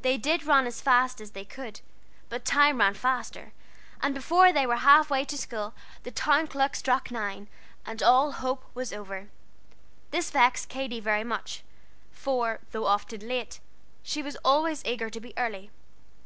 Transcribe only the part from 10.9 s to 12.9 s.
very much; for, though